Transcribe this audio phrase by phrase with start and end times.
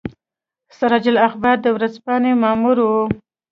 [0.77, 3.01] سراج الاخبار د ورځپاڼې مامور وو.